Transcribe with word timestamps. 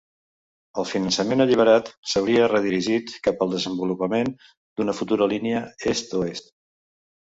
El 0.83 0.87
finançament 0.91 1.43
alliberat 1.43 1.91
s'hauria 2.13 2.47
redirigit 2.53 3.13
cap 3.27 3.45
al 3.47 3.53
desenvolupament 3.53 4.33
d'una 4.41 4.97
futura 5.03 5.29
línia 5.35 5.61
est-oest. 5.93 6.51